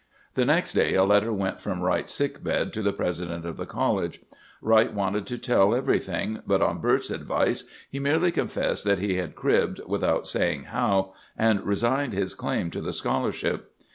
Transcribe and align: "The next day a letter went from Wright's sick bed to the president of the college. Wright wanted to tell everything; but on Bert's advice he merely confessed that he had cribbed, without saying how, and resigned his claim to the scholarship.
"The 0.33 0.45
next 0.45 0.73
day 0.73 0.95
a 0.95 1.03
letter 1.03 1.31
went 1.31 1.61
from 1.61 1.83
Wright's 1.83 2.11
sick 2.11 2.43
bed 2.43 2.73
to 2.73 2.81
the 2.81 2.91
president 2.91 3.45
of 3.45 3.57
the 3.57 3.67
college. 3.67 4.19
Wright 4.59 4.91
wanted 4.91 5.27
to 5.27 5.37
tell 5.37 5.75
everything; 5.75 6.41
but 6.47 6.59
on 6.59 6.79
Bert's 6.81 7.11
advice 7.11 7.65
he 7.87 7.99
merely 7.99 8.31
confessed 8.31 8.83
that 8.83 8.97
he 8.97 9.17
had 9.17 9.35
cribbed, 9.35 9.79
without 9.85 10.27
saying 10.27 10.63
how, 10.63 11.13
and 11.37 11.63
resigned 11.63 12.13
his 12.13 12.33
claim 12.33 12.71
to 12.71 12.81
the 12.81 12.93
scholarship. 12.93 13.75